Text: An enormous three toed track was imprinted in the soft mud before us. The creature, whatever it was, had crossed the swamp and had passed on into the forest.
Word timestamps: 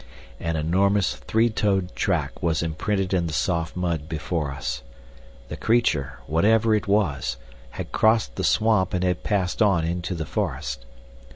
An 0.39 0.55
enormous 0.55 1.15
three 1.15 1.51
toed 1.51 1.95
track 1.95 2.41
was 2.41 2.63
imprinted 2.63 3.13
in 3.13 3.27
the 3.27 3.33
soft 3.33 3.75
mud 3.75 4.09
before 4.09 4.49
us. 4.51 4.81
The 5.47 5.55
creature, 5.57 6.17
whatever 6.25 6.73
it 6.73 6.87
was, 6.87 7.37
had 7.77 7.91
crossed 7.91 8.35
the 8.35 8.43
swamp 8.43 8.95
and 8.95 9.03
had 9.03 9.21
passed 9.21 9.61
on 9.61 9.85
into 9.85 10.15
the 10.15 10.25
forest. 10.25 10.87